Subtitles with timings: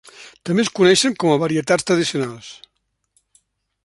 [0.49, 2.51] També es coneixen com a varietats tradicionals.